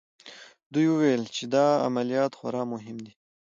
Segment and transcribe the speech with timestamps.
[0.73, 3.13] دوی ویل چې دا عملیات خورا مهم دی